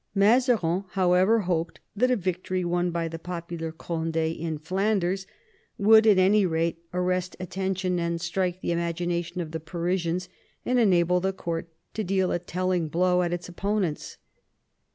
[0.15, 5.27] Mazarin, however, hoped that a victory won by the popular Cond^ in Flanders
[5.77, 10.27] would at any rate arrest attention, strike the imagination of the Parisians,
[10.65, 14.17] and enable the court to deal a telling blow at its opponents.